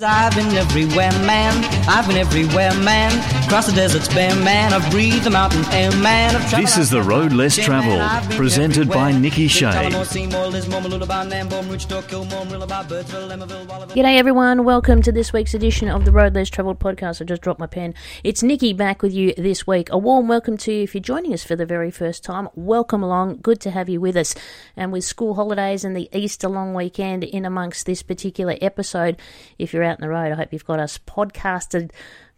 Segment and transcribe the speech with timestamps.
[0.00, 1.64] I've been everywhere, man.
[1.88, 3.10] I've been everywhere, man.
[3.46, 4.72] Across the deserts bare, man.
[4.72, 6.36] I've breathed the mountain air, man.
[6.36, 8.00] I've This is The Road Less Travelled,
[8.36, 9.20] presented by everywhere.
[9.20, 9.66] Nikki Been Shea.
[9.66, 13.94] Tullamore, Seymour, Lismore, Mooloolaba, Nambour, Maroochydore, Kilmore, Marilla, Birdsville, Emmaville, Wallaby.
[13.94, 17.20] G'day everyone, welcome to this week's edition of the Road Less Travelled podcast.
[17.20, 17.92] I just dropped my pen.
[18.22, 19.88] It's Nikki back with you this week.
[19.90, 22.48] A warm welcome to you if you're joining us for the very first time.
[22.54, 24.36] Welcome along, good to have you with us.
[24.76, 29.16] And with school holidays and the Easter long weekend in amongst this particular episode,
[29.58, 31.90] if you're out the road, I hope you've got us podcasted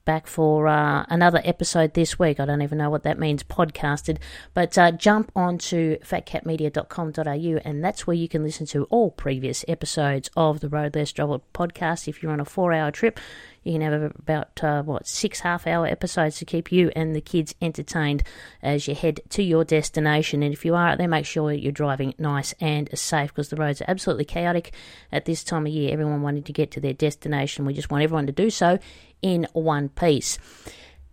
[0.05, 2.41] back for uh, another episode this week.
[2.41, 4.19] I don't even know what that means, podcasted.
[4.55, 9.65] But uh, jump on to fatcatmedia.com.au and that's where you can listen to all previous
[9.69, 12.09] episodes of the Road Less Travelled podcast.
[12.09, 13.21] If you're on a four hour trip,
[13.63, 17.21] you can have about, uh, what, six half hour episodes to keep you and the
[17.21, 18.23] kids entertained
[18.63, 20.43] as you head to your destination.
[20.43, 23.57] And if you are out there, make sure you're driving nice and safe because the
[23.57, 24.73] roads are absolutely chaotic
[25.13, 25.93] at this time of year.
[25.93, 27.67] Everyone wanting to get to their destination.
[27.67, 28.79] We just want everyone to do so
[29.23, 30.39] in one piece.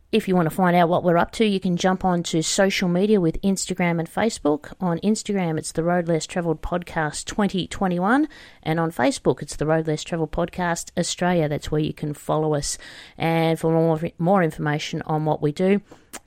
[0.10, 2.88] If you want to find out what we're up to, you can jump onto social
[2.88, 4.72] media with Instagram and Facebook.
[4.80, 8.30] On Instagram, it's the Road Less Travelled Podcast 2021,
[8.64, 11.50] and on Facebook, it's the Road Less Travelled Podcast Australia.
[11.50, 12.78] That's where you can follow us.
[13.18, 15.82] And for more more information on what we do,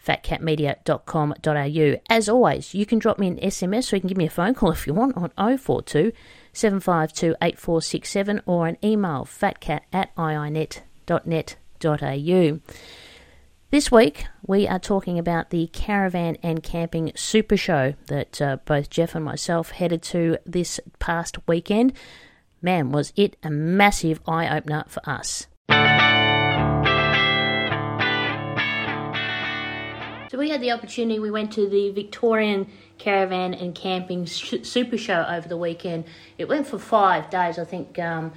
[0.07, 2.01] fatcatmedia.com.au.
[2.11, 4.55] As always, you can drop me an SMS or you can give me a phone
[4.55, 6.13] call if you want on 042
[6.53, 10.81] 752 8467 or an email fatcat at iinet.net.au.
[13.73, 18.91] This week, we are talking about the Caravan and Camping Super Show that uh, both
[18.91, 21.93] Jeff and myself headed to this past weekend.
[22.61, 25.47] Man, was it a massive eye opener for us.
[30.31, 31.21] So we had the opportunity.
[31.21, 32.69] We went to the Victorian
[32.99, 36.07] Caravan and Camping Sh- Super Show over the weekend.
[36.39, 38.01] It went for five days, I think.
[38.01, 38.33] Um,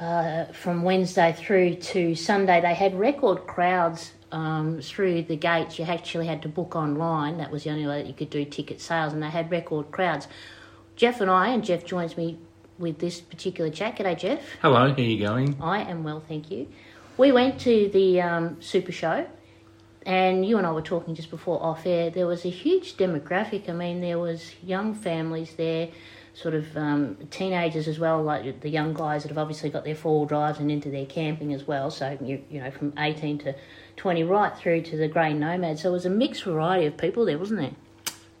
[0.00, 5.78] uh, from Wednesday through to Sunday, they had record crowds um, through the gates.
[5.78, 7.38] You actually had to book online.
[7.38, 9.90] That was the only way that you could do ticket sales, and they had record
[9.90, 10.28] crowds.
[10.96, 12.38] Jeff and I, and Jeff joins me
[12.78, 13.96] with this particular chat.
[13.96, 14.42] G'day, Jeff.
[14.62, 15.56] Hello, how are you going?
[15.60, 16.68] I am well, thank you.
[17.16, 19.26] We went to the um, Super Show,
[20.06, 22.10] and you and I were talking just before off air.
[22.10, 23.68] There was a huge demographic.
[23.68, 25.88] I mean, there was young families there,
[26.34, 29.96] sort of um, teenagers as well, like the young guys that have obviously got their
[29.96, 31.90] four wheel drives and into their camping as well.
[31.90, 33.54] So you you know from eighteen to
[33.98, 35.82] twenty, right through to the grey nomads.
[35.82, 37.72] So it was a mixed variety of people there, wasn't there?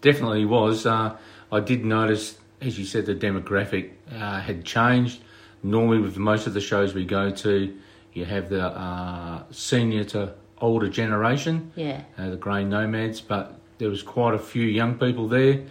[0.00, 0.86] Definitely was.
[0.86, 1.16] Uh,
[1.52, 5.20] I did notice, as you said, the demographic uh, had changed.
[5.62, 7.76] Normally, with most of the shows we go to,
[8.12, 12.02] you have the uh, senior to older generation, Yeah.
[12.16, 15.62] uh, the grey nomads, but there was quite a few young people there.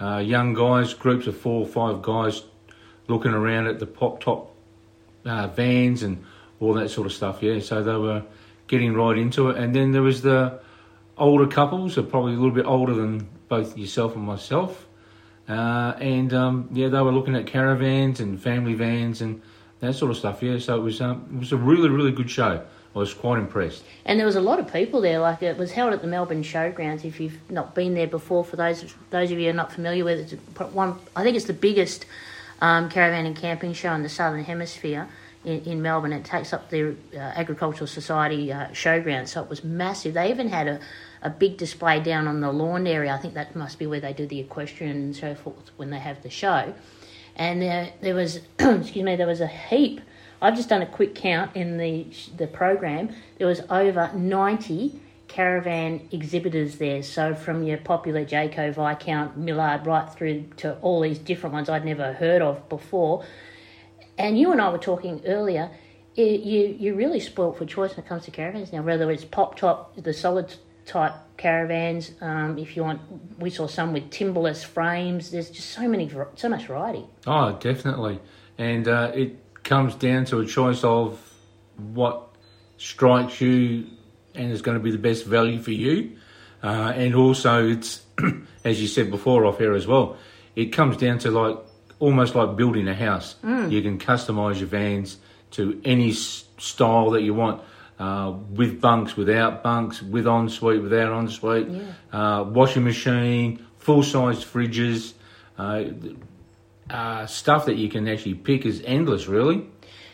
[0.00, 2.42] Uh, young guys, groups of four or five guys
[3.08, 4.54] looking around at the pop top
[5.24, 6.24] uh, vans and
[6.60, 7.42] all that sort of stuff.
[7.42, 8.22] Yeah, so they were
[8.66, 9.56] getting right into it.
[9.56, 10.60] And then there was the
[11.16, 14.86] older couples, are probably a little bit older than both yourself and myself.
[15.48, 19.40] Uh, and um, yeah, they were looking at caravans and family vans and
[19.80, 20.42] that sort of stuff.
[20.42, 22.64] Yeah, so it was um, it was a really really good show.
[22.94, 23.84] I was quite impressed.
[24.06, 25.18] And there was a lot of people there.
[25.20, 27.04] Like it was held at the Melbourne Showgrounds.
[27.04, 30.04] If you've not been there before, for those those of you who are not familiar
[30.04, 30.98] with it, it's one.
[31.14, 32.06] I think it's the biggest
[32.60, 35.08] um, caravan and camping show in the Southern Hemisphere
[35.46, 36.12] in, in Melbourne.
[36.12, 40.14] It takes up the uh, Agricultural Society uh, showground, so it was massive.
[40.14, 40.80] They even had a,
[41.22, 43.14] a big display down on the lawn area.
[43.14, 46.00] I think that must be where they do the equestrian and so forth when they
[46.00, 46.74] have the show.
[47.36, 50.00] And there, there was, excuse me, there was a heap.
[50.42, 53.08] I've just done a quick count in the the program.
[53.38, 57.02] There was over ninety caravan exhibitors there.
[57.02, 61.86] So from your popular Jayco, Viscount, Millard, right through to all these different ones I'd
[61.86, 63.24] never heard of before.
[64.18, 65.70] And you and I were talking earlier.
[66.14, 68.82] You you you're really spoilt for choice when it comes to caravans now.
[68.82, 70.54] Whether it's pop top, the solid
[70.86, 72.12] type caravans.
[72.20, 73.00] Um, if you want,
[73.38, 75.30] we saw some with timberless frames.
[75.30, 77.04] There's just so many, so much variety.
[77.26, 78.20] Oh, definitely.
[78.56, 81.20] And uh, it comes down to a choice of
[81.76, 82.34] what
[82.78, 83.86] strikes you
[84.34, 86.16] and is going to be the best value for you.
[86.62, 88.02] Uh, and also, it's,
[88.64, 90.16] as you said before off air as well,
[90.54, 91.58] it comes down to like
[91.98, 93.36] almost like building a house.
[93.42, 95.18] You can customize your vans
[95.52, 97.62] to any s- style that you want.
[97.98, 101.66] Uh, with bunks, without bunks, with ensuite, without ensuite,
[102.12, 105.14] uh, washing machine, full sized fridges,
[105.58, 105.84] uh,
[106.90, 109.66] uh, stuff that you can actually pick is endless, really.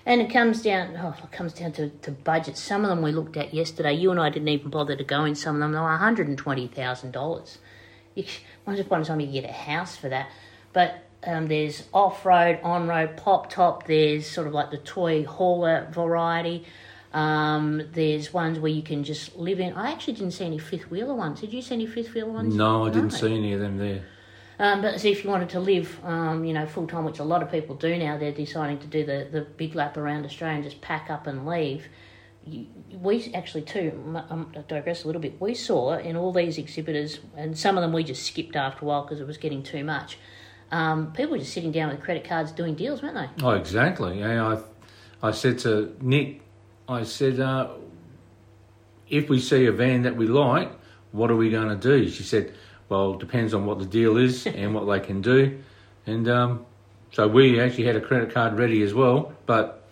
[0.06, 2.56] And it comes down, oh, it comes down to, to budget.
[2.56, 3.92] Some of them we looked at yesterday.
[3.94, 5.34] You and I didn't even bother to go in.
[5.34, 7.58] Some of them they were one hundred and twenty thousand dollars.
[8.66, 10.28] Once upon a time you get a house for that,
[10.72, 13.86] but um, there's off road, on road, pop top.
[13.86, 16.64] There's sort of like the toy hauler variety.
[17.12, 19.74] Um, there's ones where you can just live in.
[19.74, 21.40] I actually didn't see any fifth wheeler ones.
[21.40, 22.54] Did you see any fifth wheeler ones?
[22.54, 24.02] No, I didn't see any of them there.
[24.58, 27.24] Um, but so if you wanted to live, um, you know, full time, which a
[27.24, 30.56] lot of people do now, they're deciding to do the, the big lap around Australia
[30.56, 31.86] and just pack up and leave.
[32.44, 33.92] You, we actually too,
[34.30, 35.40] um, I digress a little bit.
[35.40, 38.88] We saw in all these exhibitors, and some of them we just skipped after a
[38.88, 40.18] while because it was getting too much.
[40.72, 43.44] Um, people were just sitting down with credit cards doing deals, weren't they?
[43.44, 44.20] Oh, exactly.
[44.20, 44.58] Yeah,
[45.22, 46.40] I, I said to Nick,
[46.88, 47.68] I said, uh,
[49.08, 50.72] if we see a van that we like,
[51.12, 52.08] what are we going to do?
[52.08, 52.54] She said,
[52.88, 55.60] well, it depends on what the deal is and what they can do.
[56.06, 56.64] And um,
[57.12, 59.86] so we actually had a credit card ready as well, but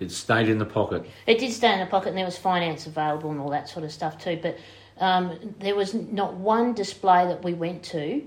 [0.00, 1.06] it stayed in the pocket.
[1.26, 3.84] It did stay in the pocket, and there was finance available and all that sort
[3.84, 4.38] of stuff too.
[4.42, 4.58] But
[4.98, 8.24] um, there was not one display that we went to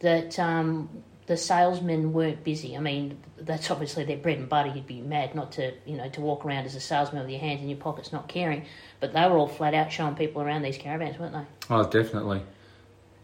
[0.00, 0.88] that um,
[1.26, 2.76] the salesmen weren't busy.
[2.76, 4.72] I mean, that's obviously their bread and butter.
[4.74, 7.40] You'd be mad not to, you know, to walk around as a salesman with your
[7.40, 8.64] hands in your pockets, not caring.
[9.00, 11.44] But they were all flat out showing people around these caravans, weren't they?
[11.70, 12.42] Oh, definitely.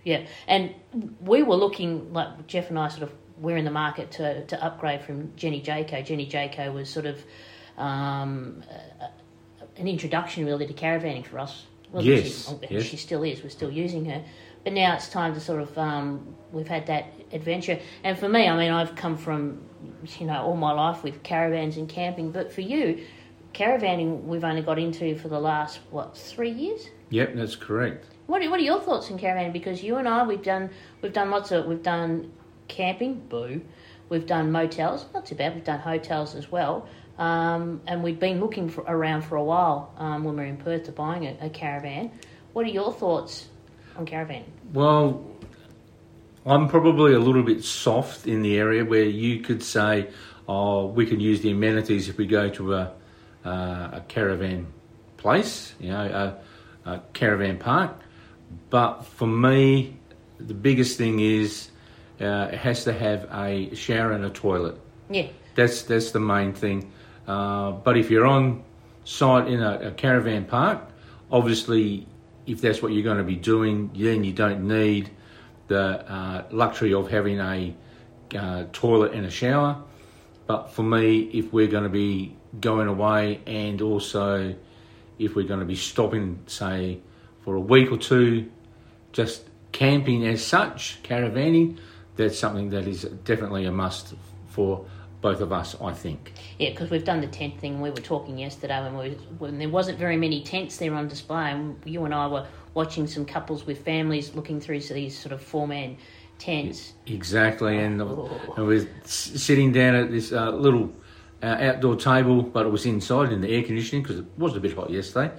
[0.04, 0.74] Yeah, and
[1.20, 4.64] we were looking like Jeff and I sort of we're in the market to to
[4.64, 6.04] upgrade from Jenny Jayco.
[6.04, 7.22] Jenny Jayco was sort of
[7.76, 8.62] um,
[9.76, 11.66] an introduction really to caravanning for us.
[11.90, 12.82] Well, yes, she, yes.
[12.84, 13.42] she still is.
[13.42, 14.24] We're still using her,
[14.64, 17.80] but now it's time to sort of um, we've had that adventure.
[18.04, 19.62] And for me, I mean, I've come from
[20.18, 23.04] you know all my life with caravans and camping, but for you,
[23.52, 26.88] caravanning we've only got into for the last what three years.
[27.10, 28.06] Yep, that's correct.
[28.26, 29.52] What are, what are your thoughts on caravanning?
[29.52, 30.70] Because you and I, we've done
[31.02, 32.32] we've done lots of we've done
[32.68, 33.62] camping, boo.
[34.08, 35.54] We've done motels, not too bad.
[35.54, 36.88] We've done hotels as well,
[37.18, 40.56] um, and we've been looking for, around for a while um, when we were in
[40.56, 42.10] Perth to buying a, a caravan.
[42.54, 43.48] What are your thoughts
[43.96, 44.48] on caravanning?
[44.72, 45.26] Well,
[46.48, 50.08] I'm probably a little bit soft in the area where you could say,
[50.48, 52.92] "Oh, we can use the amenities if we go to a
[53.44, 54.66] uh, a caravan
[55.18, 56.36] place, you know,
[56.86, 57.94] a, a caravan park."
[58.70, 59.98] But for me,
[60.38, 61.70] the biggest thing is
[62.20, 64.80] uh, it has to have a shower and a toilet.
[65.10, 65.28] Yeah.
[65.54, 66.90] That's that's the main thing.
[67.26, 68.64] Uh, but if you're on
[69.04, 70.80] site in a, a, caravan park,
[71.30, 72.06] obviously,
[72.46, 75.10] if that's what you're going to be doing, then you don't need
[75.68, 77.74] the uh, luxury of having a
[78.36, 79.82] uh, toilet and a shower.
[80.46, 84.54] But for me, if we're going to be going away and also
[85.18, 87.00] if we're going to be stopping, say,
[87.44, 88.50] for a week or two,
[89.12, 91.78] just camping as such, caravanning,
[92.16, 94.14] that's something that is definitely a must
[94.48, 94.86] for
[95.20, 96.32] both of us, I think.
[96.58, 97.80] Yeah, because we've done the tent thing.
[97.80, 101.50] We were talking yesterday when we when there wasn't very many tents there on display,
[101.50, 102.46] and you and I were
[102.78, 105.96] watching some couples with families looking through these sort of four man
[106.38, 106.94] tents.
[107.06, 108.30] Exactly, and, oh.
[108.56, 110.92] and we're sitting down at this uh, little
[111.42, 114.60] uh, outdoor table, but it was inside in the air conditioning because it was a
[114.60, 115.34] bit hot yesterday,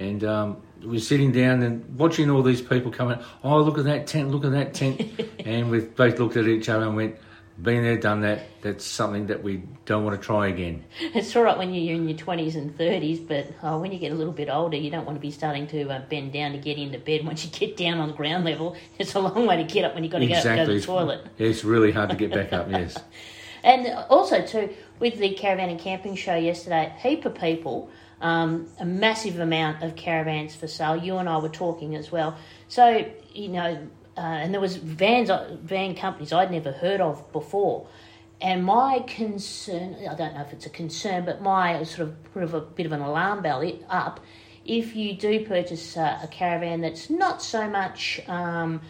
[0.00, 3.20] and um, we're sitting down and watching all these people coming.
[3.44, 4.32] Oh, look at that tent!
[4.32, 5.00] Look at that tent!
[5.44, 7.16] and we both looked at each other and went,
[7.62, 8.42] "Been there, done that.
[8.62, 10.84] That's something that we don't want to try again."
[11.14, 14.12] It's all right when you're in your twenties and thirties, but oh, when you get
[14.12, 16.58] a little bit older, you don't want to be starting to uh, bend down to
[16.58, 17.24] get into bed.
[17.24, 19.94] Once you get down on the ground level, it's a long way to get up
[19.94, 20.56] when you've got to exactly.
[20.56, 21.26] go, go to the toilet.
[21.38, 22.70] It's really hard to get back up.
[22.70, 22.96] Yes.
[23.62, 27.90] And also too, with the caravan and camping show yesterday, a heap of people
[28.20, 30.96] um, a massive amount of caravans for sale.
[30.96, 32.36] You and I were talking as well.
[32.68, 33.88] So you know,
[34.20, 37.86] uh, and there was vans, uh, van companies I'd never heard of before.
[38.38, 42.42] And my concern, I don't know if it's a concern, but my sort of put
[42.42, 44.20] a bit of an alarm bell up.
[44.66, 48.82] If you do purchase uh, a caravan that's not so much um,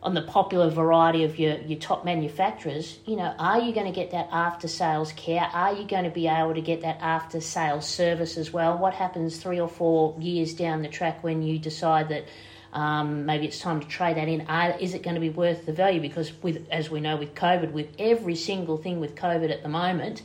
[0.00, 3.92] on the popular variety of your, your top manufacturers, you know, are you going to
[3.92, 5.48] get that after sales care?
[5.52, 8.78] Are you going to be able to get that after sales service as well?
[8.78, 12.26] What happens three or four years down the track when you decide that
[12.72, 14.42] um, maybe it's time to trade that in?
[14.42, 16.00] Are, is it going to be worth the value?
[16.00, 19.68] Because with, as we know, with COVID, with every single thing with COVID at the
[19.68, 20.22] moment,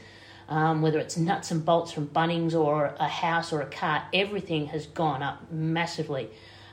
[0.49, 4.67] um, whether it's nuts and bolts from Bunnings or a house or a car, everything
[4.67, 6.29] has gone up massively.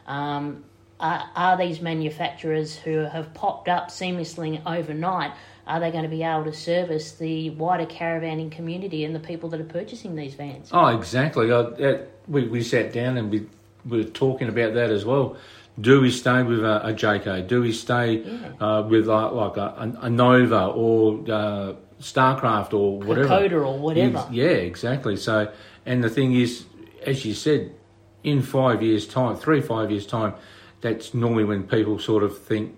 [0.06, 0.64] Um,
[1.00, 5.32] are, are these manufacturers who have popped up seamlessly overnight,
[5.66, 9.48] are they going to be able to service the wider caravanning community and the people
[9.50, 10.68] that are purchasing these vans?
[10.72, 11.52] Oh, exactly.
[11.52, 13.46] I, we, we sat down and we
[13.84, 15.36] were talking about that as well.
[15.80, 17.46] Do we stay with a, a Jayco?
[17.46, 18.52] Do we stay yeah.
[18.60, 23.64] uh, with like, like a, a, Nova or uh, Starcraft or whatever?
[23.64, 24.26] Or whatever.
[24.30, 25.16] Yeah, exactly.
[25.16, 25.52] So,
[25.84, 26.64] and the thing is,
[27.04, 27.74] as you said,
[28.22, 30.34] in five years' time, three, five years' time,
[30.80, 32.76] that's normally when people sort of think,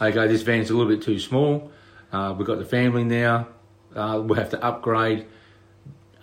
[0.00, 1.70] okay, this van's a little bit too small.
[2.12, 3.48] Uh, we've got the family now.
[3.94, 5.26] Uh, we'll have to upgrade.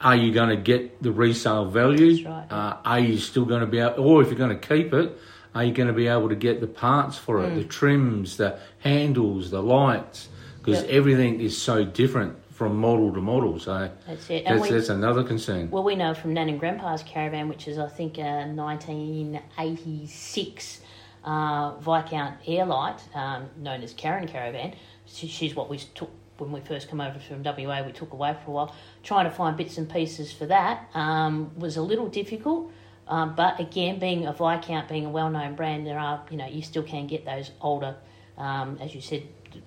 [0.02, 2.24] Are you going to get the resale value?
[2.24, 4.68] That's right, uh, are you still going to be able, or if you're going to
[4.68, 5.18] keep it,
[5.56, 8.60] are you going to be able to get the parts for it, the trims, the
[8.80, 10.30] handles, the lights?
[10.60, 10.92] Because Yep.
[10.92, 13.58] everything is so different from model to model.
[13.60, 14.46] So That's it.
[14.46, 15.72] That's, we- that's another concern.
[15.72, 20.82] Well, we know from Nan and Grandpa's caravan, which is I think a 1986
[21.24, 24.74] uh, Viscount Airlight, um, known as Karen Caravan.
[25.06, 27.84] She, she's what we took when we first come over from WA.
[27.84, 28.76] We took away for a while.
[29.04, 32.72] Trying to find bits and pieces for that um, was a little difficult.
[33.10, 36.62] Um, but again, being a Viscount, being a well-known brand, there are you know you
[36.62, 37.96] still can get those older,
[38.38, 39.24] um, as you said,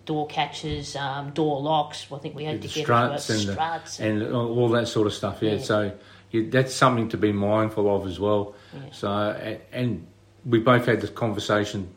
[0.07, 2.07] door catches, um, door locks.
[2.13, 4.01] I think we had the to get struts and, struts.
[4.01, 5.43] and all that sort of stuff.
[5.43, 5.59] Yeah, Yeah.
[5.63, 5.93] so
[6.31, 8.55] yeah, that's something to be mindful of as well.
[8.93, 10.07] So and, and
[10.47, 11.89] we both had this conversation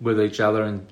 [0.00, 0.86] with each other, and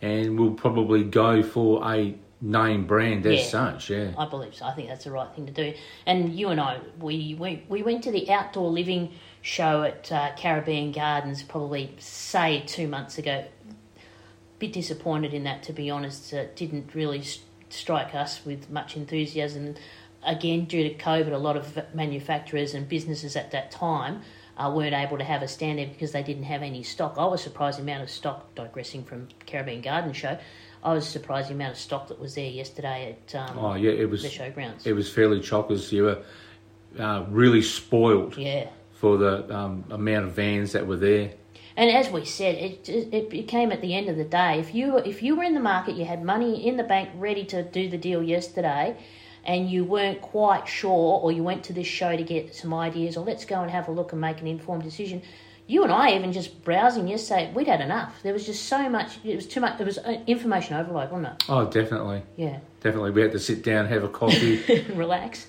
[0.00, 3.46] and we'll probably go for a name brand as Yeah.
[3.46, 3.90] such.
[3.90, 4.64] Yeah, I believe so.
[4.66, 5.74] I think that's the right thing to do.
[6.06, 9.10] And you and I, we went, we went to the outdoor living
[9.42, 13.44] show at uh, Caribbean Gardens probably, say, two months ago.
[14.58, 16.32] Bit disappointed in that, to be honest.
[16.32, 17.40] It didn't really s-
[17.70, 19.76] strike us with much enthusiasm.
[20.24, 24.22] Again, due to COVID, a lot of manufacturers and businesses at that time
[24.56, 27.14] uh, weren't able to have a stand there because they didn't have any stock.
[27.16, 30.38] I was surprised the amount of stock, digressing from Caribbean Garden Show,
[30.82, 33.90] I was surprised the amount of stock that was there yesterday at um, oh yeah,
[33.90, 34.86] it was the showgrounds.
[34.86, 35.90] it was fairly chockers.
[35.90, 36.22] You were
[36.98, 38.68] uh, really spoiled yeah.
[39.00, 41.30] For the um, amount of vans that were there.
[41.76, 44.58] And as we said, it, it became at the end of the day.
[44.58, 47.44] If you if you were in the market, you had money in the bank ready
[47.46, 48.96] to do the deal yesterday,
[49.44, 53.16] and you weren't quite sure, or you went to this show to get some ideas,
[53.16, 55.22] or let's go and have a look and make an informed decision.
[55.68, 58.22] You and I, even just browsing yesterday, we'd had enough.
[58.24, 59.18] There was just so much.
[59.22, 59.78] It was too much.
[59.78, 61.44] It was uh, information overload, wasn't it?
[61.48, 62.58] Oh, definitely, Yeah.
[62.80, 63.12] definitely.
[63.12, 65.46] We had to sit down, have a coffee, Relax.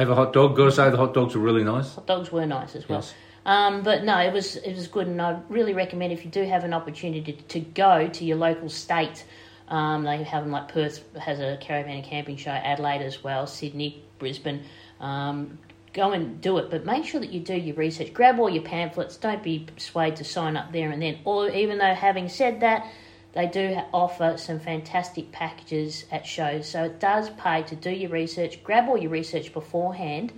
[0.00, 0.56] Have a hot dog.
[0.56, 1.94] Got to say, the hot dogs were really nice.
[1.94, 3.00] Hot dogs were nice as well.
[3.00, 3.14] Yes.
[3.46, 6.44] Um, but no, it was it was good, and I really recommend if you do
[6.44, 9.24] have an opportunity to, to go to your local state.
[9.68, 13.46] Um, they have them like Perth has a caravan and camping show, Adelaide as well,
[13.46, 14.64] Sydney, Brisbane.
[14.98, 15.58] Um,
[15.92, 18.12] go and do it, but make sure that you do your research.
[18.12, 19.16] Grab all your pamphlets.
[19.16, 21.20] Don't be swayed to sign up there and then.
[21.24, 22.86] Or even though, having said that,
[23.32, 28.10] they do offer some fantastic packages at shows, so it does pay to do your
[28.10, 28.62] research.
[28.64, 30.32] Grab all your research beforehand.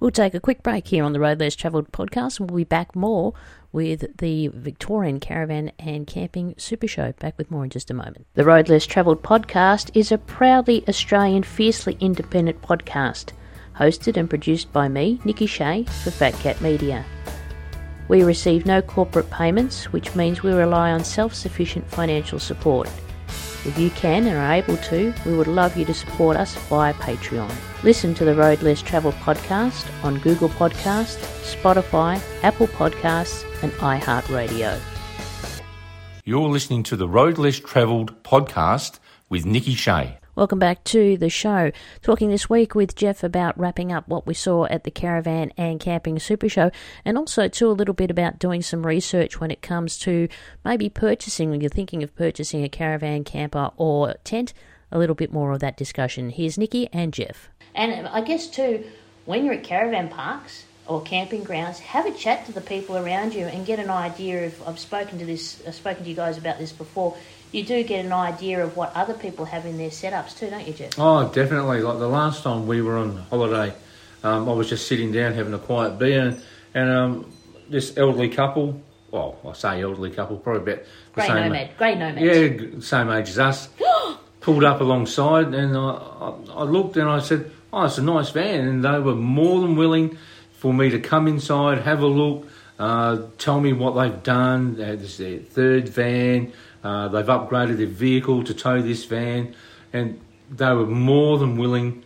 [0.00, 2.64] We'll take a quick break here on the Road Less Travelled podcast, and we'll be
[2.64, 3.34] back more
[3.72, 7.12] with the Victorian Caravan and Camping Super Show.
[7.18, 8.26] Back with more in just a moment.
[8.34, 13.32] The Road Less Travelled podcast is a proudly Australian, fiercely independent podcast,
[13.76, 17.04] hosted and produced by me, Nikki Shea, for Fat Cat Media.
[18.08, 22.88] We receive no corporate payments, which means we rely on self sufficient financial support.
[23.64, 26.94] If you can and are able to, we would love you to support us via
[26.94, 27.52] Patreon.
[27.82, 34.80] Listen to the Road Less Travel podcast on Google Podcast, Spotify, Apple Podcasts, and iHeartRadio.
[36.24, 40.18] You're listening to the Road Less Travelled podcast with Nikki Shea.
[40.38, 41.72] Welcome back to the show.
[42.00, 45.80] Talking this week with Jeff about wrapping up what we saw at the Caravan and
[45.80, 46.70] Camping Super Show,
[47.04, 50.28] and also too a little bit about doing some research when it comes to
[50.64, 54.52] maybe purchasing when you're thinking of purchasing a caravan, camper, or tent.
[54.92, 56.30] A little bit more of that discussion.
[56.30, 57.48] Here's Nikki and Jeff.
[57.74, 58.84] And I guess too,
[59.24, 63.34] when you're at caravan parks or camping grounds, have a chat to the people around
[63.34, 64.68] you and get an idea of.
[64.68, 65.60] I've spoken to this.
[65.66, 67.16] I've spoken to you guys about this before.
[67.52, 70.66] You do get an idea of what other people have in their setups too, don't
[70.66, 70.98] you, Jeff?
[70.98, 71.80] Oh, definitely.
[71.80, 73.74] Like the last time we were on holiday,
[74.22, 76.42] um, I was just sitting down having a quiet beer, and,
[76.74, 77.32] and um,
[77.68, 81.94] this elderly couple, well, I say elderly couple, probably about the Grey same nomad, grey
[81.94, 82.22] nomad.
[82.22, 83.68] Yeah, same age as us.
[84.40, 88.30] pulled up alongside, and I, I, I looked and I said, "Oh, it's a nice
[88.30, 90.18] van," and they were more than willing
[90.52, 92.46] for me to come inside, have a look,
[92.78, 94.80] uh, tell me what they've done.
[94.80, 96.52] Uh, this is their third van.
[96.84, 99.54] Uh, they've upgraded their vehicle to tow this van,
[99.92, 100.20] and
[100.50, 102.04] they were more than willing,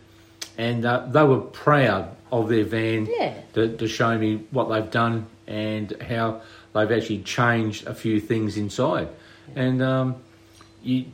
[0.58, 3.34] and uh, they were proud of their van Yeah.
[3.54, 6.40] to, to show me what they've done and how
[6.74, 9.08] they've actually changed a few things inside.
[9.54, 10.16] And um,
[10.82, 11.04] you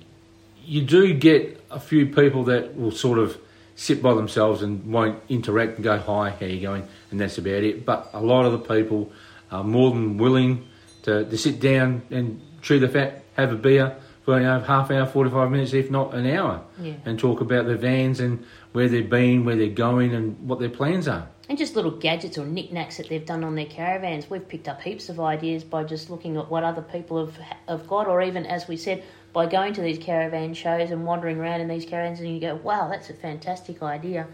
[0.64, 3.38] you do get a few people that will sort of
[3.74, 7.62] sit by themselves and won't interact and go, "Hi, how you going?" and that's about
[7.64, 7.84] it.
[7.86, 9.10] But a lot of the people
[9.50, 10.66] are more than willing
[11.02, 14.90] to, to sit down and chew the fat, have a beer for you know, half
[14.90, 16.94] hour, forty five minutes, if not an hour, Yeah.
[17.06, 20.68] and talk about their vans and where they've been, where they're going, and what their
[20.68, 21.28] plans are.
[21.48, 24.28] And just little gadgets or knickknacks that they've done on their caravans.
[24.28, 27.88] We've picked up heaps of ideas by just looking at what other people have have
[27.88, 29.02] got, or even as we said,
[29.32, 32.56] by going to these caravan shows and wandering around in these caravans, and you go,
[32.56, 34.26] "Wow, that's a fantastic idea."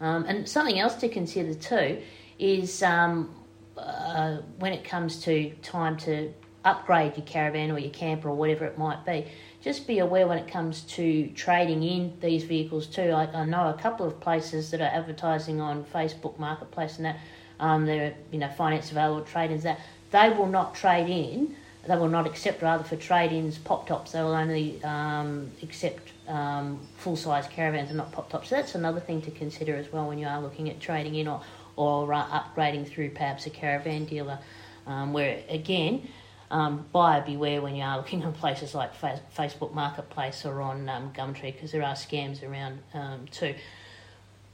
[0.00, 1.98] Um, and something else to consider too
[2.38, 3.30] is um,
[3.76, 6.32] uh, when it comes to time to
[6.64, 9.26] upgrade your caravan or your camper or whatever it might be.
[9.62, 13.10] Just be aware when it comes to trading in these vehicles too.
[13.10, 17.18] I, I know a couple of places that are advertising on Facebook Marketplace and that
[17.60, 19.80] um, they're you know finance available trade-ins that
[20.10, 21.56] they will not trade in.
[21.86, 24.12] They will not accept rather for trade-ins pop tops.
[24.12, 28.48] They will only um, accept um, full-size caravans and not pop tops.
[28.48, 31.28] So that's another thing to consider as well when you are looking at trading in
[31.28, 31.42] or
[31.76, 34.38] or uh, upgrading through perhaps a caravan dealer,
[34.86, 36.08] um, where again
[36.50, 40.88] um, buyer beware when you are looking on places like fa- Facebook Marketplace or on
[40.88, 43.54] um, Gumtree because there are scams around um, too.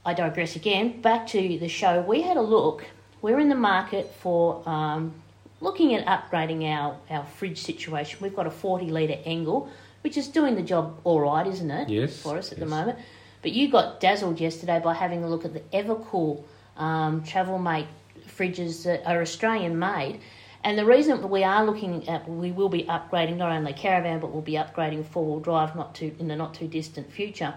[0.05, 1.01] I digress again.
[1.01, 2.01] Back to the show.
[2.01, 2.85] We had a look.
[3.21, 5.13] We're in the market for um,
[5.59, 8.19] looking at upgrading our, our fridge situation.
[8.21, 9.69] We've got a 40 litre Engel,
[10.01, 11.89] which is doing the job all right, isn't it?
[11.89, 12.97] Yes, For us at the moment.
[13.43, 16.43] But you got dazzled yesterday by having a look at the Evakool
[16.77, 17.87] um, Travel Mate
[18.27, 20.19] fridges that are Australian made.
[20.63, 24.31] And the reason we are looking at, we will be upgrading not only caravan, but
[24.31, 27.53] we'll be upgrading four wheel drive not too in the not too distant future.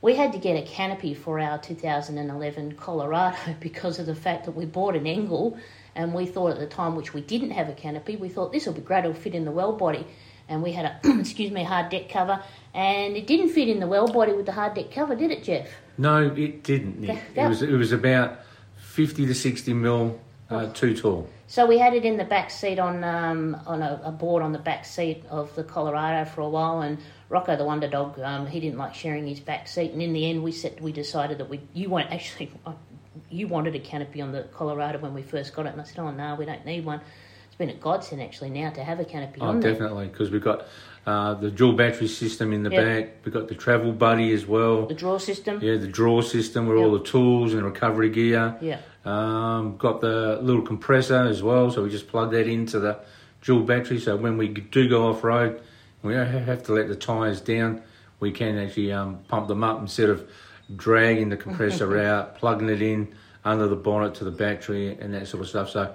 [0.00, 4.52] We had to get a canopy for our 2011 Colorado because of the fact that
[4.52, 5.58] we bought an Engel,
[5.96, 8.66] and we thought at the time, which we didn't have a canopy, we thought this
[8.66, 10.06] will be great, it'll fit in the well body,
[10.48, 12.40] and we had a excuse me hard deck cover,
[12.72, 15.42] and it didn't fit in the well body with the hard deck cover, did it,
[15.42, 15.68] Jeff?
[15.98, 17.00] No, it didn't.
[17.00, 17.16] Nick.
[17.16, 18.38] That- that- It was it was about
[18.76, 21.28] fifty to sixty mil uh, too tall.
[21.50, 24.52] So we had it in the back seat on um, on a, a board on
[24.52, 26.98] the back seat of the Colorado for a while, and
[27.30, 30.28] Rocco the Wonder Dog um, he didn't like sharing his back seat, and in the
[30.28, 32.52] end we set we decided that we you weren't actually
[33.30, 36.00] you wanted a canopy on the Colorado when we first got it, and I said
[36.00, 37.00] oh no we don't need one.
[37.46, 40.66] It's been a godsend actually now to have a canopy Oh, definitely, because we've got
[41.06, 42.82] uh, the dual battery system in the Yeah.
[42.84, 43.10] back.
[43.24, 44.84] We've got the travel buddy as well.
[44.84, 48.54] The drawer system, Yeah, the drawer system with all the tools and recovery gear.
[48.60, 48.80] yeah.
[49.08, 52.98] Um, got the little compressor as well, so we just plug that into the
[53.40, 53.98] dual battery.
[54.00, 55.62] So when we do go off road,
[56.02, 57.82] we don't have to let the tyres down.
[58.20, 60.28] We can actually um, pump them up instead of
[60.76, 63.14] dragging the compressor out, plugging it in
[63.46, 65.70] under the bonnet to the battery and that sort of stuff.
[65.70, 65.94] So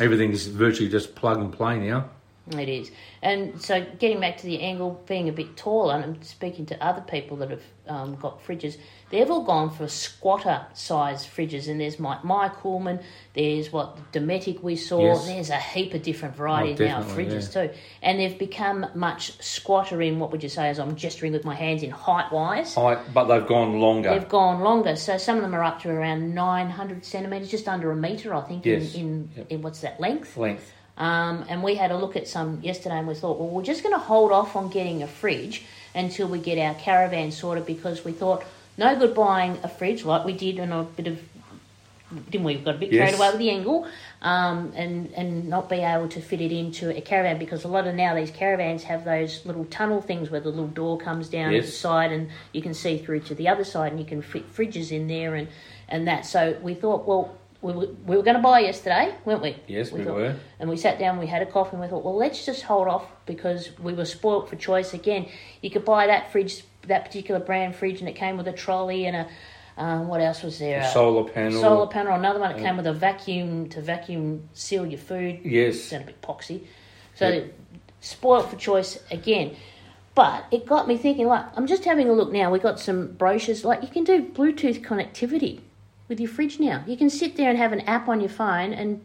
[0.00, 2.08] everything is virtually just plug and play now.
[2.52, 2.92] It is.
[3.22, 6.84] And so getting back to the Engel being a bit taller, and I'm speaking to
[6.84, 8.76] other people that have um, got fridges,
[9.10, 11.68] they've all gone for squatter size fridges.
[11.68, 13.02] And there's My Coolman,
[13.34, 15.26] there's what Dometic we saw, Yes.
[15.26, 17.68] there's a heap of different varieties Oh, now of fridges too.
[18.00, 21.54] And they've become much squatter in, what would you say, as I'm gesturing with my
[21.56, 22.76] hands in height wise.
[22.76, 24.10] Height, but they've gone longer.
[24.10, 27.90] They've gone longer, so some of them are up to around 900 centimetres, just under
[27.90, 28.94] a metre, I think, Yes.
[28.94, 29.46] in, in, Yep.
[29.50, 30.36] in what's that length.
[30.36, 30.72] Length.
[30.98, 33.82] Um, and we had a look at some yesterday and we thought, well, we're just
[33.82, 35.62] going to hold off on getting a fridge
[35.94, 38.44] until we get our caravan sorted because we thought
[38.78, 41.20] no good buying a fridge like we did and a bit of,
[42.30, 42.56] didn't we?
[42.56, 43.10] We got a bit Yes.
[43.10, 43.86] carried away with the Engel
[44.22, 47.86] um, and, and not be able to fit it into a caravan because a lot
[47.86, 51.52] of now these caravans have those little tunnel things where the little door comes down
[51.52, 51.66] Yes.
[51.66, 54.50] the side and you can see through to the other side and you can fit
[54.54, 55.48] fridges in there and,
[55.90, 56.24] and that.
[56.26, 59.56] So we thought, well, we were, we were going to buy yesterday, weren't we?
[59.66, 60.36] Yes, we thought- were.
[60.60, 62.88] and we sat down, we had a coffee, and we thought, well, let's just hold
[62.88, 65.28] off because we were spoilt for choice again.
[65.62, 69.06] You could buy that fridge, that particular brand fridge, and it came with a trolley
[69.06, 69.28] and a,
[69.82, 70.80] uh, what else was there?
[70.80, 71.60] A solar panel.
[71.60, 72.14] solar panel.
[72.14, 75.40] Another one, that came with a vacuum to vacuum seal your food.
[75.44, 75.80] Yes.
[75.82, 76.62] Sound a bit poxy.
[77.14, 77.54] So, Yep.
[78.00, 79.56] spoilt for choice again.
[80.14, 82.50] But it got me thinking, like, I'm just having a look now.
[82.50, 83.64] we got some brochures.
[83.66, 85.60] Like, you can do Bluetooth connectivity
[86.08, 86.84] with your fridge now.
[86.86, 89.00] You can sit there and have an app on your phone and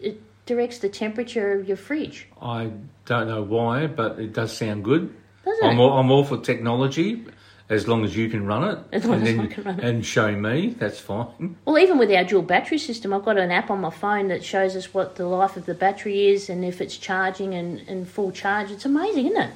[0.00, 2.28] it directs the temperature of your fridge.
[2.40, 2.70] I
[3.06, 5.14] don't know why, but it does sound good.
[5.44, 5.82] Doesn't I'm it?
[5.82, 7.24] all, I'm all for technology,
[7.68, 9.84] as long as you can run it, As long and as I can run it.
[9.84, 10.74] and show me.
[10.78, 11.56] That's fine.
[11.64, 14.44] Well, even with our dual battery system, I've got an app on my phone that
[14.44, 18.08] shows us what the life of the battery is and if it's charging and, and
[18.08, 18.70] full charge.
[18.70, 19.50] It's amazing, isn't it?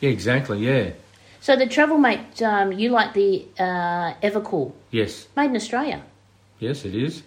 [0.00, 0.58] Yeah, exactly.
[0.58, 0.90] Yeah.
[1.40, 5.26] So the Travel Mate, um, you like the uh, Evakool, Yes.
[5.36, 6.02] made in Australia.
[6.62, 7.22] Yes, it is.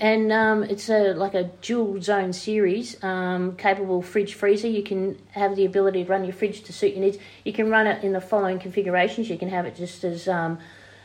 [0.00, 4.68] and um, it's a like a dual zone series, um, capable fridge freezer.
[4.68, 7.18] You can have the ability to run your fridge to suit your needs.
[7.44, 9.28] You can run it in the following configurations.
[9.28, 10.58] You can have it just as um,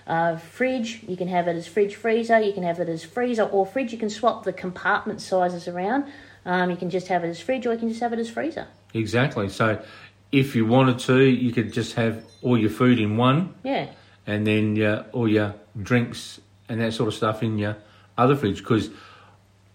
[0.08, 1.04] uh, fridge.
[1.08, 2.40] You can have it as fridge freezer.
[2.40, 3.92] You can have it as freezer or fridge.
[3.92, 6.06] You can swap the compartment sizes around.
[6.46, 8.30] Um, you can just have it as fridge, or you can just have it as
[8.30, 8.68] freezer.
[8.94, 9.50] Exactly.
[9.50, 9.84] So,
[10.32, 13.88] if you wanted to, you could just have all your food in one, Yeah,
[14.28, 16.40] and then uh, all your drinks
[16.74, 17.78] and that sort of stuff in your
[18.18, 18.58] other fridge.
[18.58, 18.90] Because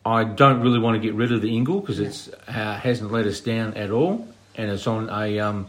[0.05, 3.25] I don't really want to get rid of the Engel because it uh, hasn't let
[3.27, 5.67] us down at all, and it's on a um,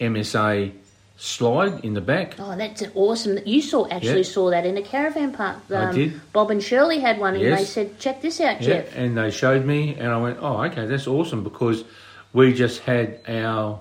[0.00, 0.72] MSA
[1.18, 2.34] slide in the back.
[2.38, 3.38] Oh, that's awesome!
[3.46, 4.22] You saw actually Yeah.
[4.34, 5.58] saw that in the caravan park.
[5.70, 6.20] Um, did.
[6.32, 7.58] Bob and Shirley had one, and Yes.
[7.60, 10.62] they said, "Check this out, Yeah, Jeff." and they showed me, and I went, "Oh,
[10.64, 11.84] okay, that's awesome," because
[12.32, 13.80] we just had our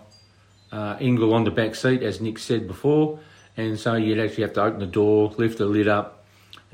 [0.71, 3.19] uh, Engel on the back seat, as Nick said before,
[3.55, 6.24] and so you'd actually have to open the door, lift the lid up,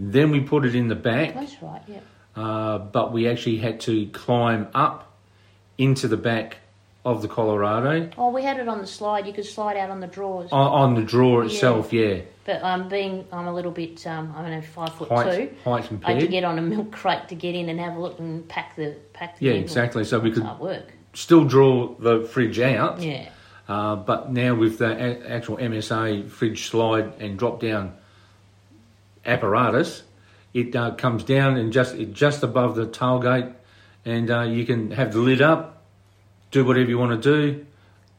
[0.02, 1.36] then we put it in the back.
[1.36, 1.82] That's right.
[1.88, 2.00] Yeah.
[2.36, 5.16] Uh, but we actually had to climb up
[5.78, 6.58] into the back
[7.04, 9.26] of the Colorado Oh, we had it on the slide.
[9.28, 10.52] You could slide out on the drawers.
[10.52, 11.92] on, on the drawer itself.
[11.92, 15.36] Yeah, But um, being I'm a little bit um, I don't know five foot height,
[15.50, 15.56] two.
[15.70, 18.00] height I had to get on a milk crate to get in and have a
[18.00, 20.04] look and pack the pack the Yeah, exactly.
[20.04, 20.94] So we could work.
[21.14, 23.02] still draw the fridge out.
[23.02, 23.30] Yeah.
[23.68, 27.94] Uh, but now with the a- actual MSA fridge slide and drop down
[29.26, 30.04] apparatus,
[30.54, 33.54] it uh, comes down and just it just above the tailgate,
[34.06, 35.84] and uh, you can have the lid up,
[36.52, 37.66] do whatever you want to do,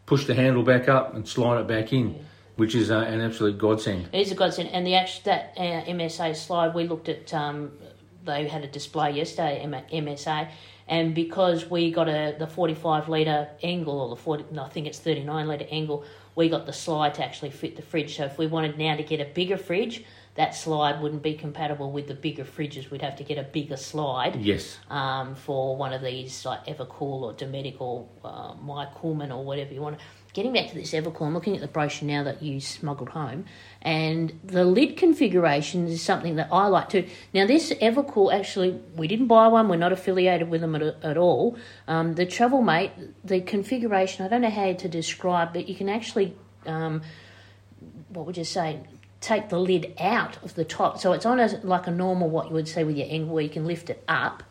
[0.06, 2.24] push the handle back up and slide it back in,
[2.56, 4.08] which is uh, an absolute godsend.
[4.12, 4.70] It is a godsend.
[4.70, 7.32] And the actual that uh, MSA slide we looked at.
[7.34, 7.72] Um,
[8.24, 10.48] they had a display yesterday, MSA,
[10.88, 14.86] and because we got a the 45 litre Engel or the 40, no, I think
[14.86, 18.16] it's 39 litre Engel, we got the slide to actually fit the fridge.
[18.16, 21.92] So if we wanted now to get a bigger fridge, that slide wouldn't be compatible
[21.92, 22.90] with the bigger fridges.
[22.90, 24.36] We'd have to get a bigger slide.
[24.36, 29.44] Yes, um, for one of these like Evakool or Dometic or uh, My Coolman or
[29.44, 29.98] whatever you want.
[30.32, 33.44] Getting back to this Evakool, I'm looking at the brochure now that you smuggled home,
[33.82, 37.06] and the lid configuration is something that I like too.
[37.34, 41.18] Now, this Evakool actually, we didn't buy one, we're not affiliated with them at, at
[41.18, 41.58] all.
[41.86, 42.92] Um, the Travel Mate,
[43.22, 47.02] the configuration, I don't know how to describe, but you can actually, um,
[48.08, 48.80] what would you say?
[49.22, 52.48] Take the lid out of the top, so it's on a, like a normal what
[52.48, 54.42] you would say with your Engel, where you can lift it up,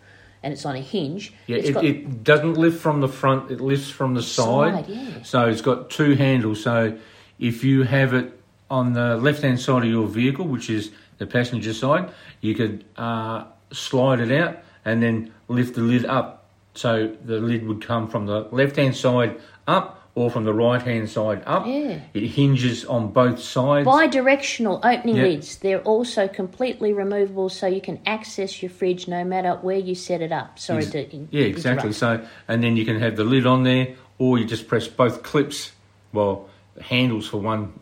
[0.42, 1.34] and it's on a hinge.
[1.46, 1.58] yeah.
[1.58, 4.86] It, got- it doesn't lift from the front; it lifts from the side.
[4.86, 5.24] Side, yeah.
[5.24, 6.64] So it's got two handles.
[6.64, 6.98] So
[7.38, 11.74] if you have it on the left-hand side of your vehicle, which is the passenger
[11.74, 16.50] side, you could uh, slide it out and then lift the lid up.
[16.76, 21.42] So the lid would come from the left-hand side up or from the right-hand side
[21.46, 21.66] up.
[21.66, 22.00] Yeah.
[22.14, 23.86] It hinges on both sides.
[23.86, 25.24] Bi-directional opening Yeah.
[25.24, 25.58] lids.
[25.58, 30.22] They're also completely removable, so you can access your fridge no matter where you set
[30.22, 30.60] it up.
[30.60, 31.90] Sorry Ex- to in- Yeah, exactly.
[31.90, 31.96] interrupt.
[31.96, 35.24] So, and then you can have the lid on there, or you just press both
[35.24, 35.72] clips,
[36.12, 36.50] well,
[36.82, 37.74] handles for one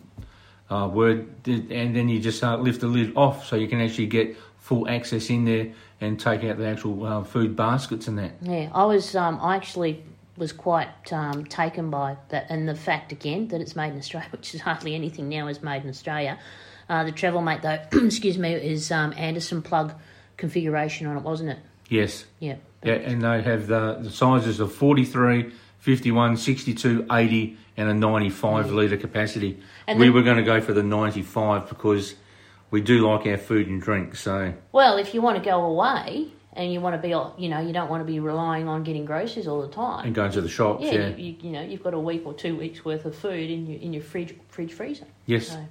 [0.69, 4.05] uh, word, and then you just uh, lift the lid off, so you can actually
[4.05, 5.67] get full access in there
[5.99, 8.33] and take out the actual uh, food baskets and that.
[8.43, 9.15] Yeah, I was.
[9.15, 10.03] Um, I actually
[10.39, 14.29] was quite um, taken by that, and the fact again that it's made in Australia,
[14.31, 16.39] which is hardly anything now is made in Australia.
[16.89, 19.93] Uh, the travel mate though, excuse me, is um, Anderson plug
[20.37, 21.59] configuration on it, wasn't it?
[21.89, 22.25] Yes.
[22.39, 22.55] Yeah.
[22.83, 28.71] Yeah, and they have the, the sizes of 43, 51, 62, 80, and a 95
[28.71, 29.59] litre capacity.
[29.85, 32.15] And we then- were going to go for the 95 because
[32.71, 34.53] we do like our food and drink, so.
[34.71, 37.09] Well, if you want to go away and you want to be,
[37.41, 40.05] you know, you don't want to be relying on getting groceries all the time.
[40.05, 41.07] And going to the shops, yeah, yeah.
[41.09, 43.67] You, you, you know, you've got a week or two weeks worth of food in
[43.67, 45.05] your in your fridge fridge freezer.
[45.25, 45.49] Yes.
[45.49, 45.65] So,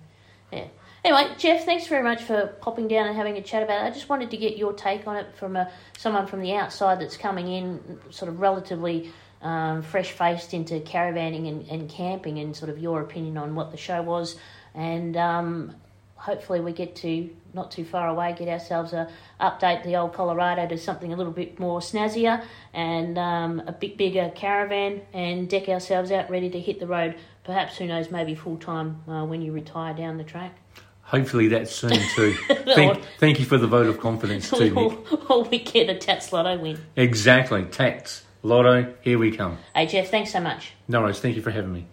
[0.52, 0.66] yeah.
[1.04, 3.88] Anyway, Jeff, thanks very much for popping down and having a chat about it.
[3.88, 7.00] I just wanted to get your take on it from a, someone from the outside
[7.00, 12.54] that's coming in, sort of relatively um, fresh faced into caravanning and, and camping, and
[12.54, 14.36] sort of your opinion on what the show was.
[14.74, 15.76] And um,
[16.18, 19.08] hopefully, we get to not too far away get ourselves a
[19.40, 23.96] update the old Colorado to something a little bit more snazzier and um, a bit
[23.96, 27.16] bigger caravan, and deck ourselves out ready to hit the road.
[27.44, 30.54] Perhaps who knows, maybe full time uh, when you retire down the track.
[31.02, 32.34] Hopefully that's soon too.
[32.74, 36.60] thank, thank you for the vote of confidence too, or, or we get a Tattslotto
[36.60, 36.78] win.
[36.96, 37.64] Exactly.
[37.64, 38.24] Tax.
[38.42, 39.58] Lotto, here we come.
[39.74, 40.72] Hey Jeff, thanks so much.
[40.86, 41.18] No worries.
[41.18, 41.86] Thank you for having me.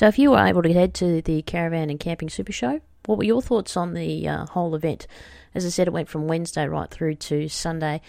[0.00, 3.18] So, if you were able to head to the Caravan and Camping Super Show, what
[3.18, 5.06] were your thoughts on the uh, whole event?
[5.54, 8.00] As I said, it went from Wednesday right through to Sunday.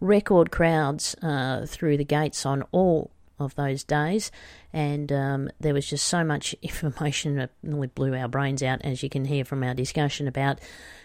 [0.00, 3.10] Record crowds uh, through the gates on all
[3.40, 4.30] of those days,
[4.72, 9.02] and um, there was just so much information that nearly blew our brains out, as
[9.02, 10.60] you can hear from our discussion about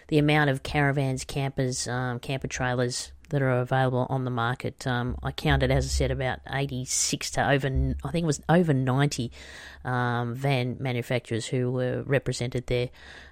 [0.06, 4.86] the amount of caravans, campers, um, camper trailers that are available on the market.
[4.86, 7.66] Um, I counted, as I said, about 86 to over,
[8.04, 9.30] I think it was over 90
[9.84, 12.90] um, van manufacturers who were represented there,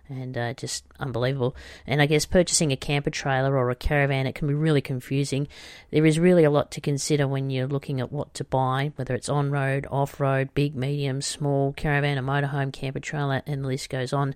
[0.08, 1.56] and uh, just unbelievable.
[1.86, 5.48] And I guess purchasing a camper trailer or a caravan, it can be really confusing.
[5.90, 9.14] There is really a lot to consider when you're looking at what to buy, whether
[9.14, 13.68] it's on road, off road, big, medium, small, caravan, a motorhome, camper trailer, and the
[13.68, 14.34] list goes on.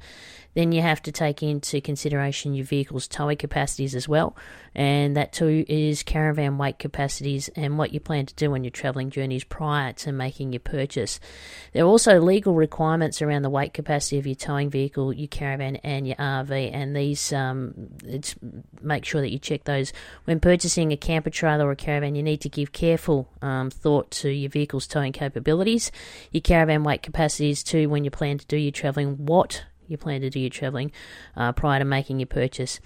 [0.58, 4.36] Then you have to take into consideration your vehicle's towing capacities as well,
[4.74, 8.72] and that too is caravan weight capacities and what you plan to do on your
[8.72, 11.20] travelling journeys prior to making your purchase.
[11.72, 15.76] There are also legal requirements around the weight capacity of your towing vehicle, your caravan,
[15.76, 17.90] and your RV, and these um,
[18.82, 19.92] make sure that you check those
[20.24, 22.16] when purchasing a camper trailer or a caravan.
[22.16, 25.92] You need to give careful um, thought to your vehicle's towing capabilities,
[26.32, 29.24] your caravan weight capacities too when you plan to do your travelling.
[29.24, 30.92] What you plan to do your travelling
[31.36, 32.80] uh, prior to making your purchase.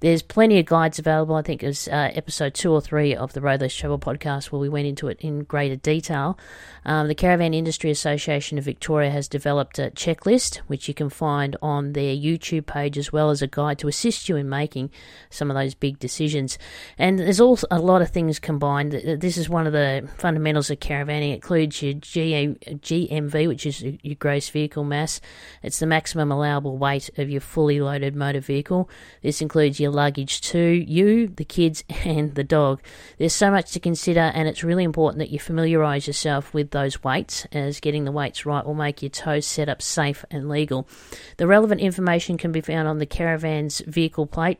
[0.00, 1.34] There's plenty of guides available.
[1.34, 4.60] I think it was uh, episode two or three of the Roadless Travel podcast where
[4.60, 6.38] we went into it in greater detail.
[6.84, 11.56] Um, the Caravan Industry Association of Victoria has developed a checklist which you can find
[11.62, 14.90] on their YouTube page as well as a guide to assist you in making
[15.30, 16.58] some of those big decisions.
[16.98, 18.92] And there's also a lot of things combined.
[18.92, 21.30] This is one of the fundamentals of caravanning.
[21.30, 25.20] It includes your GMV, which is your gross vehicle mass.
[25.62, 28.88] It's the maximum allowable weight of your fully loaded motor vehicle.
[29.22, 32.80] This includes your luggage too, you, the kids, and the dog.
[33.18, 37.02] There's so much to consider, and it's really important that you familiarise yourself with those
[37.02, 40.86] weights, as getting the weights right will make your tow setup safe and legal.
[41.38, 44.58] The relevant information can be found on the caravan's vehicle plate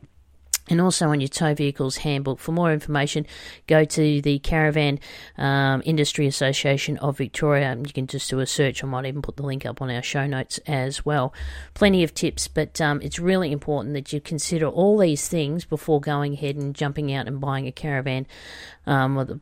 [0.69, 2.39] and also on your tow vehicles handbook.
[2.39, 3.25] For more information,
[3.67, 4.99] go to the Caravan
[5.37, 7.75] um, Industry Association of Victoria.
[7.75, 8.83] You can just do a search.
[8.83, 11.33] I might even put the link up on our show notes as well.
[11.73, 16.01] Plenty of tips, but um, it's really important that you consider all these things before
[16.01, 18.25] going ahead and jumping out and buying a caravan.
[18.87, 19.41] Um,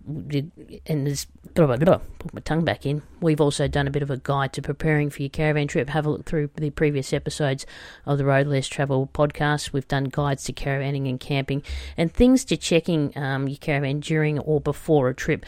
[0.86, 3.02] and there's put my tongue back in.
[3.22, 5.90] We've also done a bit of a guide to preparing for your caravan trip.
[5.90, 7.66] Have a look through the previous episodes
[8.06, 9.74] of the Road Less Travel podcast.
[9.74, 11.64] We've done guides to caravanning and camping
[11.96, 15.46] and things to checking um, your caravan during or before a trip.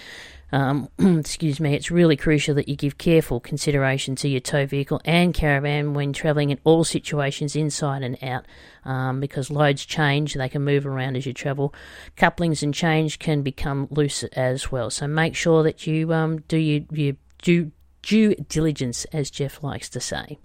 [0.52, 5.02] Um, excuse me, it's really crucial that you give careful consideration to your tow vehicle
[5.04, 8.46] and caravan when travelling in all situations inside and out
[8.86, 11.74] um, because loads change, they can move around as you travel.
[12.16, 14.90] Couplings and change can become loose as well.
[14.90, 19.90] So make sure that you um, do your, your due, due diligence, as Jeff likes
[19.90, 20.38] to say.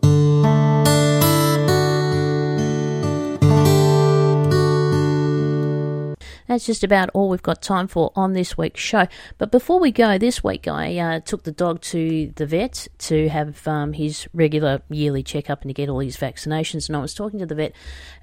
[6.50, 9.06] That's just about all we've got time for on this week's show.
[9.38, 13.28] But before we go, this week I uh, took the dog to the vet to
[13.28, 16.88] have um, his regular yearly checkup and to get all his vaccinations.
[16.88, 17.72] And I was talking to the vet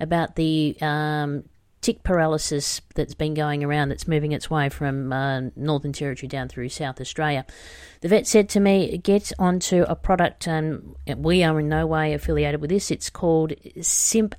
[0.01, 1.45] about the um,
[1.79, 6.49] tick paralysis that's been going around that's moving its way from uh, Northern Territory down
[6.49, 7.45] through South Australia.
[8.01, 12.13] The vet said to me, get onto a product, and we are in no way
[12.13, 12.91] affiliated with this.
[12.91, 14.35] It's called Simp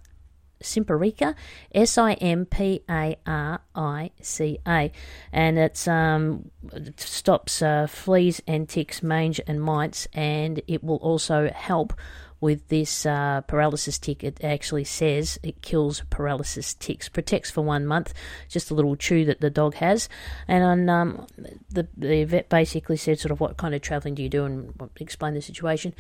[0.62, 1.35] Simparica,
[1.75, 4.90] S I M P A R I C A,
[5.33, 10.97] and it's um, it stops uh, fleas and ticks, mange and mites, and it will
[10.97, 11.92] also help
[12.40, 14.23] with this uh, paralysis tick.
[14.23, 18.14] It actually says it kills paralysis ticks, protects for one month,
[18.49, 20.09] just a little chew that the dog has,
[20.47, 21.27] and on, um,
[21.71, 24.73] the the vet basically said sort of what kind of travelling do you do and
[25.01, 25.94] explain the situation.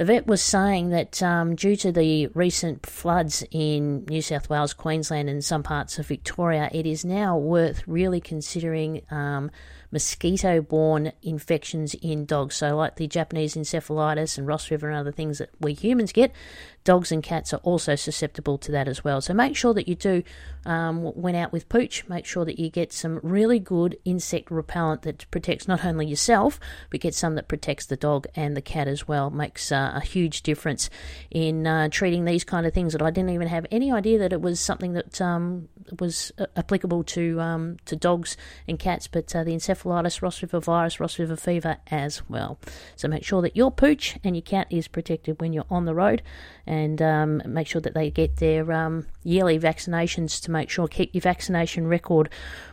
[0.00, 4.72] The vet was saying that um, due to the recent floods in New South Wales,
[4.72, 9.50] Queensland, and some parts of Victoria, it is now worth really considering um,
[9.90, 12.56] mosquito borne infections in dogs.
[12.56, 16.32] So, like the Japanese encephalitis and Ross River and other things that we humans get,
[16.84, 19.20] dogs and cats are also susceptible to that as well.
[19.20, 20.22] So, make sure that you do,
[20.66, 25.02] um, when out with Pooch, make sure that you get some really good insect repellent
[25.02, 28.88] that protects not only yourself, but get some that protects the dog and the cat
[28.88, 29.30] as well.
[29.30, 30.90] Makes uh, a huge difference
[31.30, 34.32] in uh, treating these kind of things that I didn't even have any idea that
[34.32, 35.68] it was something that um,
[35.98, 38.36] was uh, applicable to um, to dogs
[38.68, 42.58] and cats, but uh, the encephalitis, Ross River virus, Ross River fever as well.
[42.96, 45.94] So make sure that your pooch and your cat is protected when you're on the
[45.94, 46.22] road,
[46.70, 51.12] and um, make sure that they get their um, yearly vaccinations to make sure keep
[51.12, 52.30] your vaccination record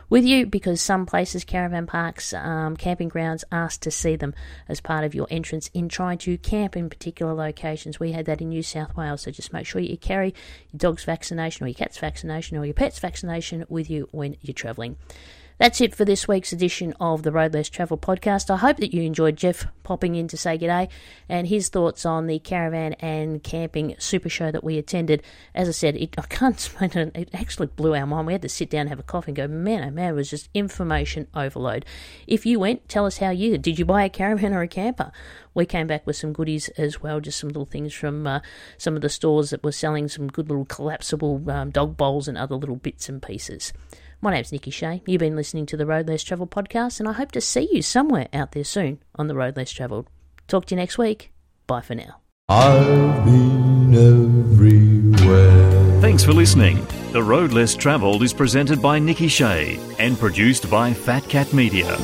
[0.08, 4.34] with you because some places, caravan parks, um, camping grounds, ask to see them
[4.68, 7.98] as part of your entrance in trying to camp in particular locations.
[7.98, 10.32] We had that in New South Wales, so just make sure you carry
[10.70, 14.54] your dog's vaccination or your cat's vaccination or your pet's vaccination with you when you're
[14.54, 14.96] travelling.
[15.58, 18.48] That's it for this week's edition of the Road Less Travel podcast.
[18.48, 20.88] I hope that you enjoyed Jeff popping in to say g'day
[21.28, 25.20] and his thoughts on the caravan and camping super show that we attended.
[25.56, 28.28] As I said, it, I can't explain it, it actually blew our mind.
[28.28, 30.16] We had to sit down and have a coffee and go, man, oh man, it
[30.16, 31.84] was just information overload.
[32.28, 33.62] If you went, tell us how you did.
[33.62, 35.10] Did you buy a caravan or a camper?
[35.54, 38.40] We came back with some goodies as well, just some little things from uh,
[38.76, 42.38] some of the stores that were selling some good little collapsible um, dog bowls and
[42.38, 43.72] other little bits and pieces.
[44.20, 45.00] My name's Nikki Shea.
[45.06, 47.82] You've been listening to the Road Less Travel podcast, and I hope to see you
[47.82, 50.08] somewhere out there soon on the Road Less Travelled.
[50.48, 51.30] Talk to you next week.
[51.68, 52.16] Bye for now.
[52.48, 55.14] I've been everywhere.
[55.14, 56.00] everywhere.
[56.00, 56.84] Thanks for listening.
[57.12, 61.96] The Road Less Travelled is presented by Nikki Shea and produced by Fat Cat Media.